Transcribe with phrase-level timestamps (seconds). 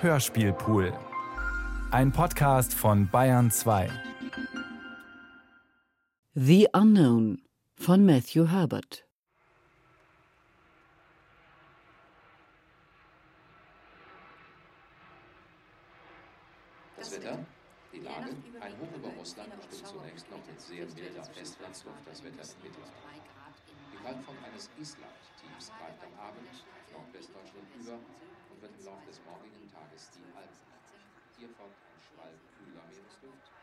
[0.00, 0.92] Hörspielpool.
[1.90, 3.90] Ein Podcast von Bayern 2.
[6.34, 7.42] The Unknown
[7.74, 9.04] von Matthew Herbert.
[16.96, 17.38] Das Wetter,
[17.92, 22.42] die Lage, ein Hoch über Russland bestimmt zunächst noch mit sehr milder Festlandsluft das Wetter
[22.42, 22.92] im Mittelmeer.
[23.92, 27.98] Die Kaltform eines Island-Tiefs greift am Abend auf Nordwestdeutschland über
[28.62, 31.10] wird im Laufe des morgigen Tages die Alpen erreichen.
[31.38, 33.57] Hier folgt ein Schwall kühler Meeresluft,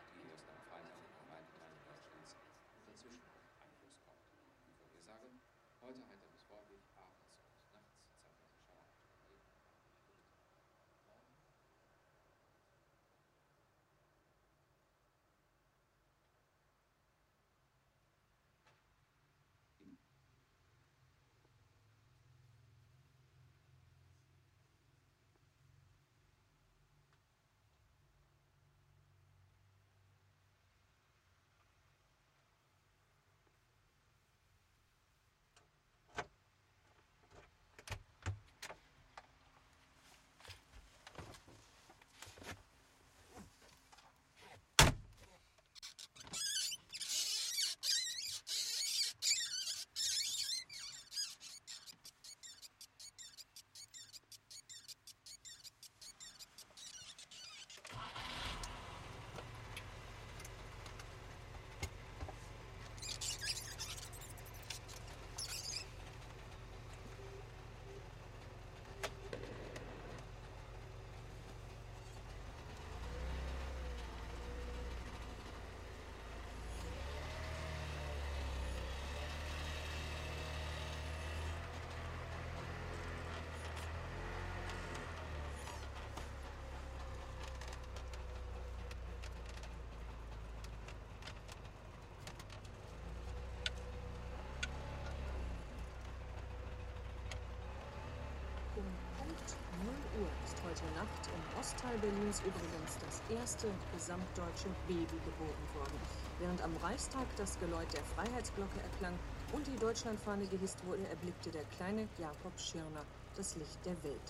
[100.76, 105.98] heute Nacht im Ostteil Berlins übrigens das erste gesamtdeutsche Baby geboren worden.
[106.38, 109.14] Während am Reichstag das Geläut der Freiheitsglocke erklang
[109.52, 113.04] und die Deutschlandfahne gehisst wurde, erblickte der kleine Jakob Schirner
[113.36, 114.28] das Licht der Welt.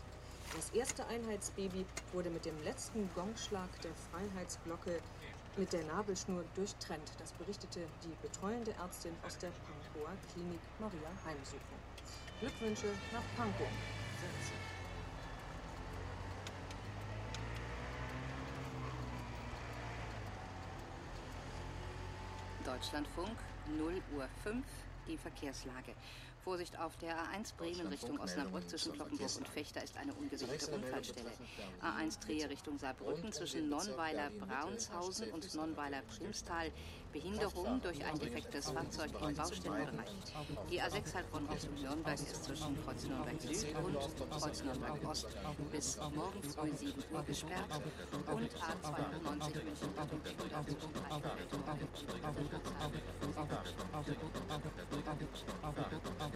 [0.55, 5.01] Das erste Einheitsbaby wurde mit dem letzten Gongschlag der Freiheitsglocke
[5.57, 7.11] mit der Nabelschnur durchtrennt.
[7.19, 11.81] Das berichtete die betreuende Ärztin aus der Pankower Klinik Maria Heimsuchung.
[12.41, 13.67] Glückwünsche nach Pankow.
[22.67, 23.39] Deutschlandfunk,
[23.79, 24.65] 0 Uhr 5,
[25.07, 25.93] die Verkehrslage.
[26.47, 31.33] Vorsicht auf der A1 Bremen Richtung Osnabrück zwischen Kloppenburg und Fechter ist eine ungesicherte Unfallstelle.
[31.83, 36.71] A1 Trier Richtung Saarbrücken zwischen Nonnweiler Braunshausen und Nonnweiler Primstal.
[37.13, 40.11] Behinderung durch ein defektes Fahrzeug im Baustellenbereich.
[40.71, 43.97] Die A6 Heilbronn Richtung Nürnberg ist zwischen Kreuz Nürnberg Süd und
[44.31, 45.29] Kreuz Nürnberg Ost
[45.73, 47.81] bis morgen früh 7 Uhr gesperrt.
[48.31, 49.89] Und A92 München
[56.19, 56.36] Der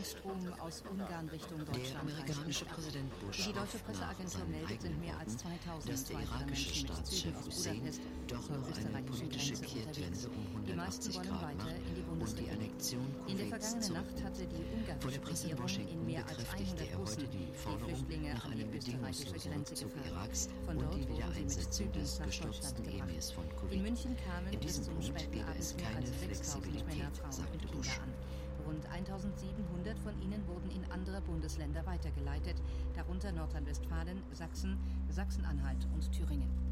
[0.00, 1.88] Flüchtlingsstrom aus Ungarn Richtung Deutschland.
[1.92, 3.20] Der amerikanische Präsident.
[3.20, 7.82] Bush Wie die deutsche Presseagentur meldet, sind mehr als 2000 dass der irakische Staatschef Hussein
[8.26, 11.84] doch noch eine politische Grenze Kehrtwende um Die meisten 180 wollen Grad weiter macht in
[11.84, 13.28] die und die Bundesrepublik.
[13.28, 13.92] In der vergangenen.
[13.92, 14.64] Nacht hatte die
[15.00, 17.52] Vor der ungarische Presse in Regierung in Washington mehr als bekräftigte 100 er heute die
[17.52, 20.06] Forderung Flüchtlinge nach an die einem österreichische bedingungslosen Grenze Rückzug.
[20.06, 22.84] Iraks Von und dort die wurden sie mit Wiedereinsetzung Zügen des nach gestürzten.
[22.88, 23.82] Emirs von In Kuwait.
[23.82, 27.32] München kamen In diesem zum Punkt gebe es mehr keine als 6000 Männer, Flexibilität, Frauen
[27.32, 28.00] sagte Bush.
[28.70, 32.54] Rund 1700 von ihnen wurden in andere Bundesländer weitergeleitet,
[32.94, 34.78] darunter Nordrhein-Westfalen, Sachsen,
[35.08, 36.69] Sachsen-Anhalt und Thüringen.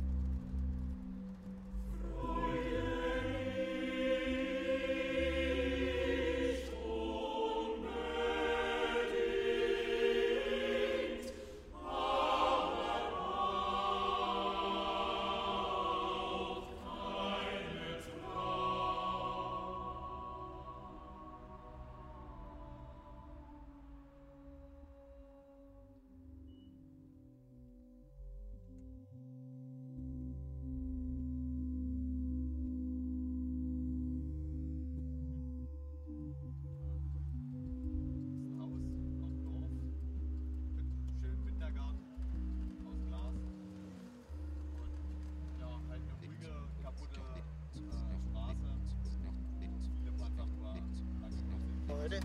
[52.09, 52.25] Leute,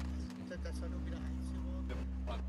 [0.63, 2.39] das war nur wieder eins geworden.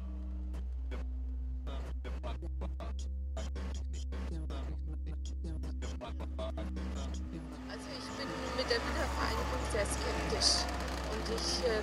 [7.67, 10.63] Also ich bin mit der Wiedervereinigung sehr skeptisch
[11.11, 11.83] und ich ähm,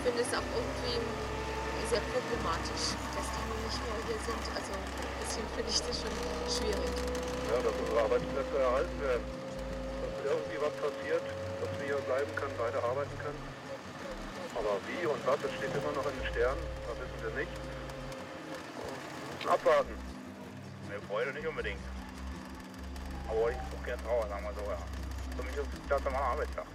[0.00, 0.96] finde es auch irgendwie
[1.92, 4.44] sehr problematisch, dass die nun nicht mehr hier sind.
[4.56, 4.72] Also
[5.20, 6.14] bisschen finde ich das schon
[6.48, 6.92] schwierig.
[7.52, 9.28] Ja, dass unsere Arbeitsplätze erhalten werden.
[9.28, 11.24] Dass irgendwie was passiert,
[11.60, 13.59] dass wir hier bleiben können, weiter arbeiten können.
[14.60, 17.52] Aber wie und was, das steht immer noch in den Sternen, das wissen wir nicht.
[19.48, 19.96] Abwarten.
[20.88, 21.80] Ne, Freude nicht unbedingt.
[23.26, 24.76] Aber ich gucke gerne Trauer, sagen wir so, ja.
[25.34, 26.66] Für mich ist das normaler Arbeitstag.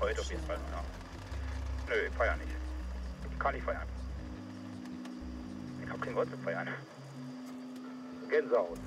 [0.00, 0.84] Heute auf jeden Fall, ja.
[1.88, 2.54] Nö, ich feiere nicht.
[3.32, 3.88] Ich kann nicht feiern.
[5.82, 6.68] Ich habe keinen Grund zu feiern.
[8.28, 8.78] Gänsehaut.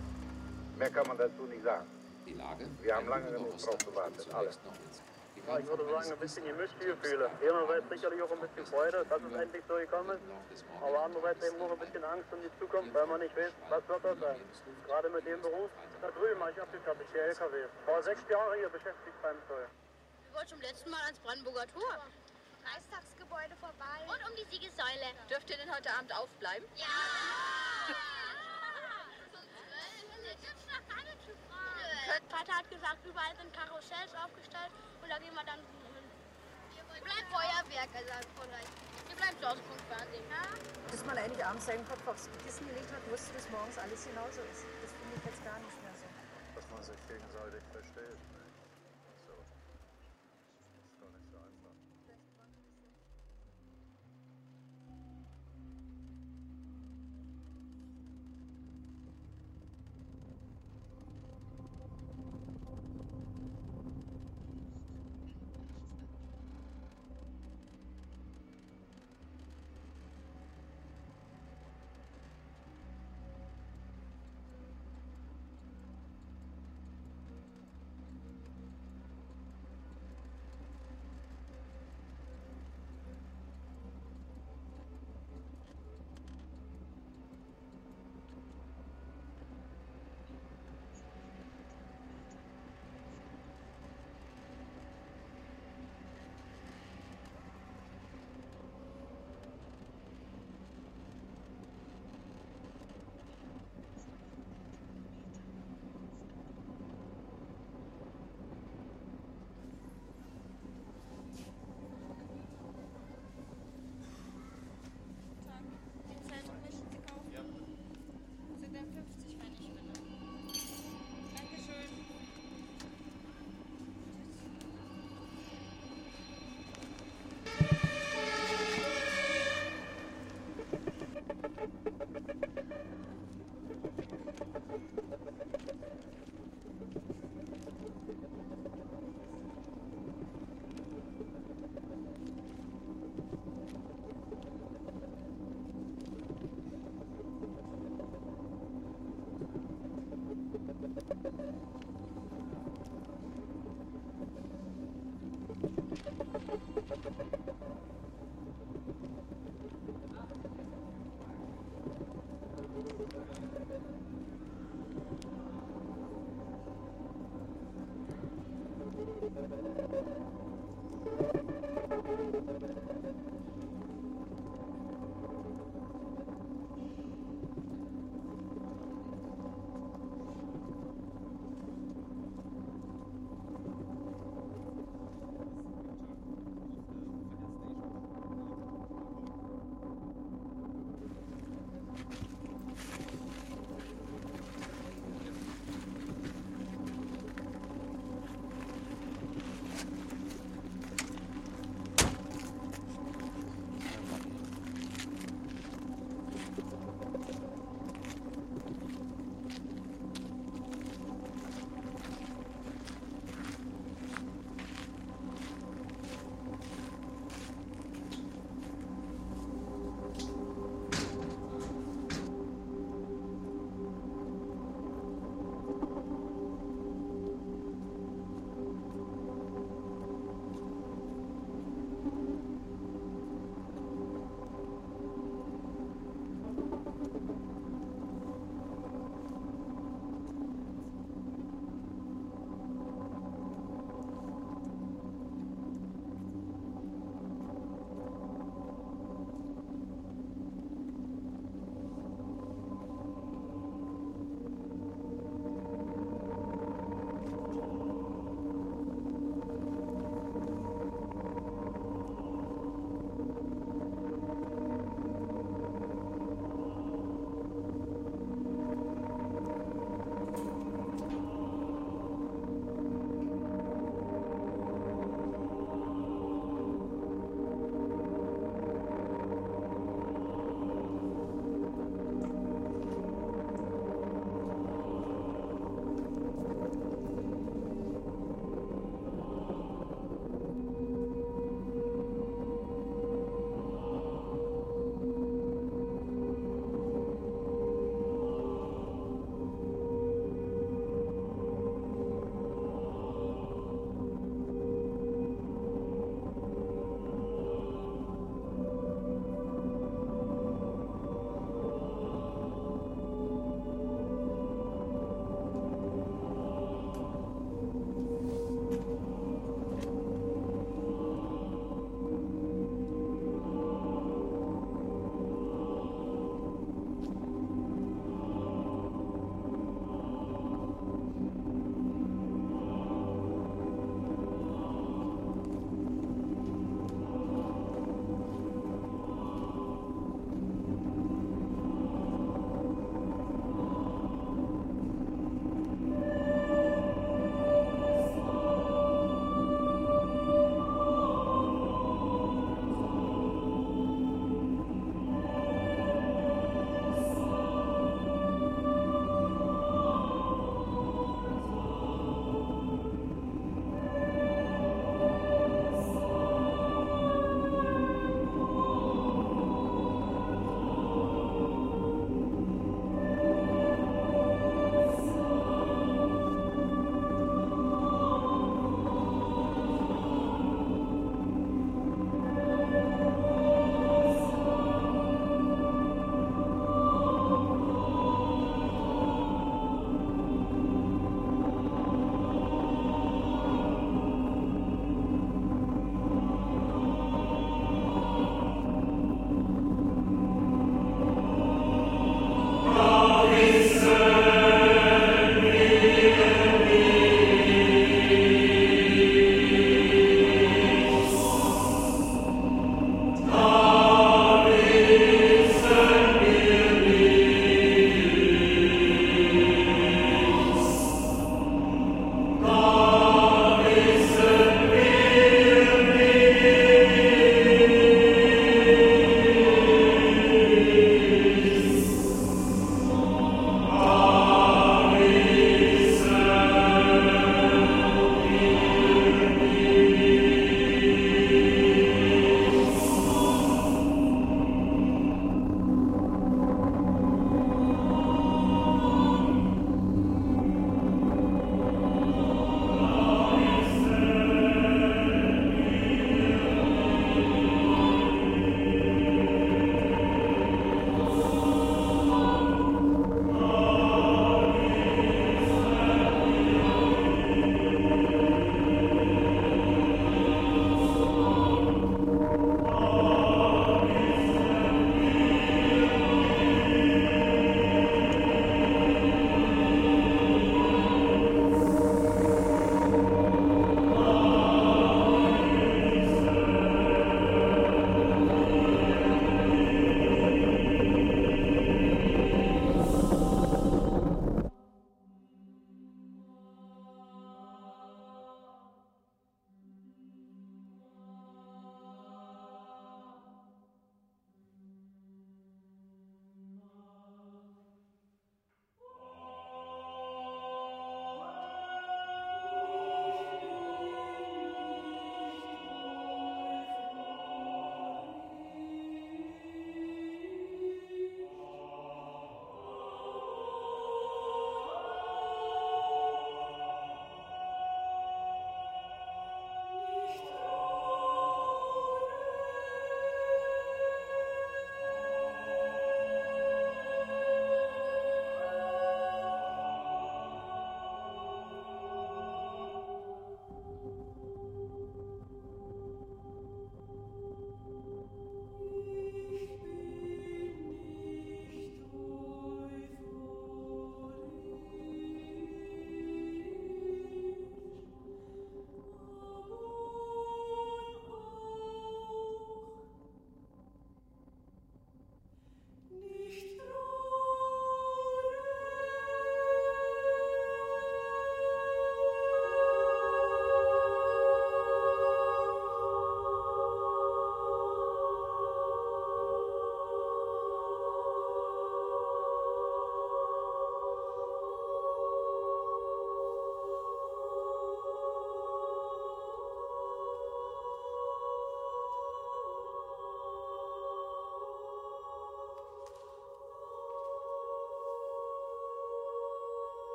[0.77, 1.85] Mehr kann man dazu nicht sagen.
[2.25, 4.51] Die Lage Wir haben lange genug drauf gewartet, alle.
[5.47, 7.29] Ja, ich würde sagen, ein bisschen gemischte Gefühle.
[7.41, 10.19] Einerseits sicherlich auch ein bisschen Freude, dass es endlich so gekommen
[10.51, 10.65] ist.
[10.81, 13.87] Aber andererseits eben auch ein bisschen Angst um die Zukunft, weil man nicht weiß, was
[13.87, 14.39] wird das sein.
[14.85, 15.69] Gerade mit dem Beruf.
[16.01, 17.55] Da drüben mache ich abgefertigt, der LKW.
[17.85, 19.67] Vor sechs Jahren hier beschäftigt beim Zoll.
[20.23, 21.97] Wir wollten zum letzten Mal ans Brandenburger Tor.
[22.63, 23.97] Reichstagsgebäude vorbei.
[24.07, 25.09] Und um die Siegessäule.
[25.29, 26.67] Dürft ihr denn heute Abend aufbleiben?
[26.75, 26.85] Ja!
[32.05, 36.05] Kurt Vater hat gesagt, überall sind Karussells aufgestellt und da gehen wir dann hin.
[37.01, 40.25] Bleibt Feuerwerk, also von Ihr bleibt zu Hause vom Fernsehen.
[40.29, 40.43] Ja?
[40.89, 44.41] Bis man eigentlich abends seinen Kopf aufs Kissen gelegt hat, wusste, dass morgens alles genauso
[44.49, 44.65] ist.
[44.81, 46.07] Das finde ich jetzt gar nicht mehr so.
[46.55, 48.40] Dass man sich gegenseitig versteht.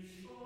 [0.00, 0.39] Krishna.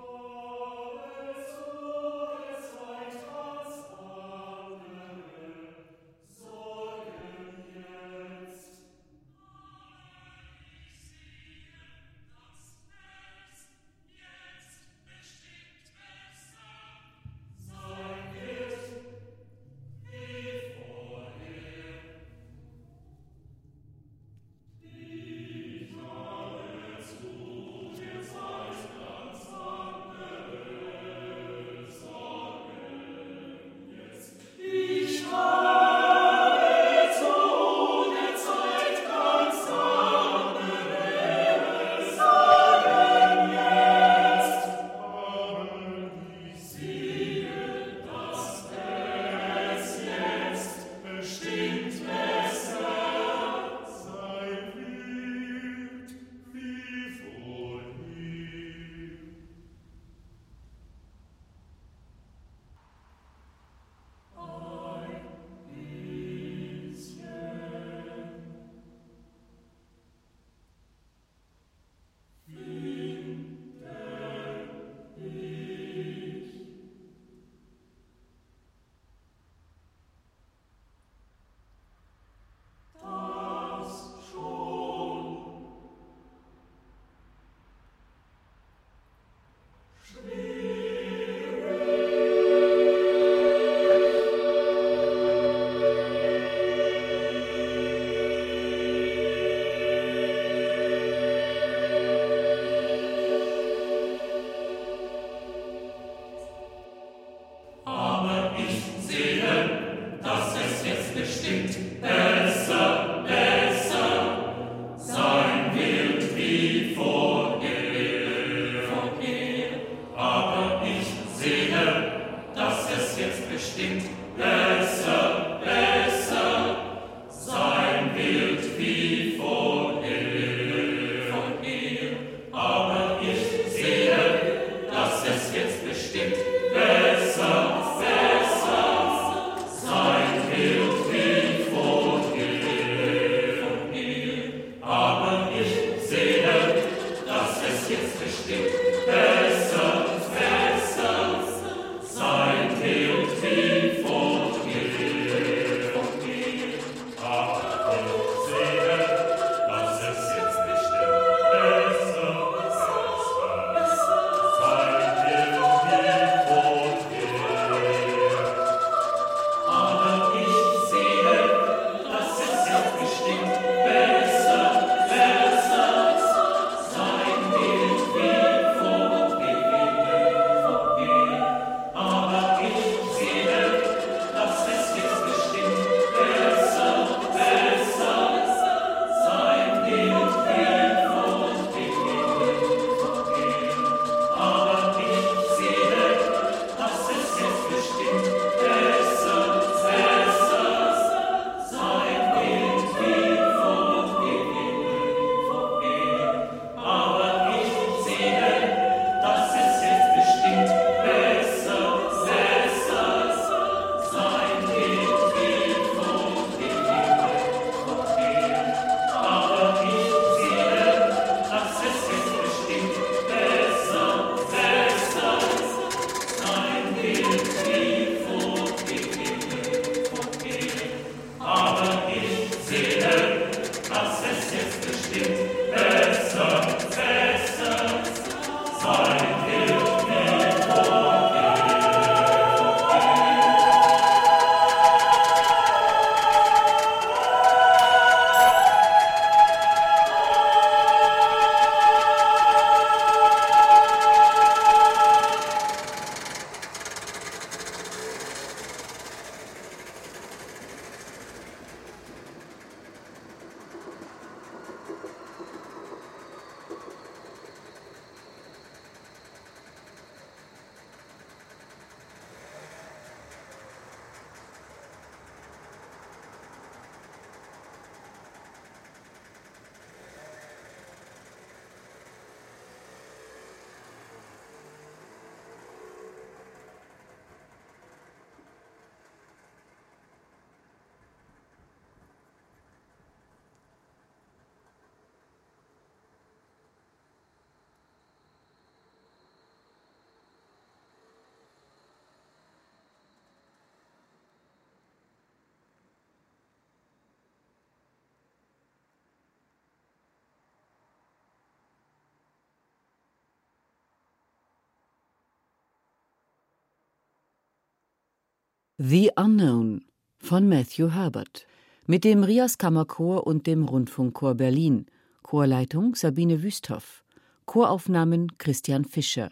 [318.77, 319.85] The Unknown
[320.17, 321.47] von Matthew Herbert
[321.87, 324.87] mit dem Rias Kammerchor und dem Rundfunkchor Berlin,
[325.23, 327.05] Chorleitung Sabine Wüsthoff,
[327.45, 329.31] Choraufnahmen Christian Fischer,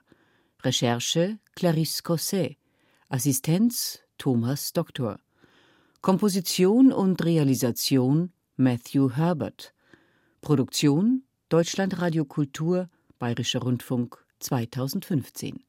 [0.62, 2.56] Recherche Clarisse Cosset,
[3.10, 5.20] Assistenz Thomas Doktor,
[6.00, 9.74] Komposition und Realisation Matthew Herbert,
[10.40, 15.66] Produktion Deutschlandradio Kultur, Bayerischer Rundfunk 2015